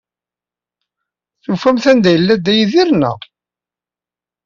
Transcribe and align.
Tufamt-d 1.43 1.85
anda 1.91 2.09
yella 2.15 2.35
Dda 2.35 2.53
Yidir, 2.57 2.89
naɣ? 2.93 3.17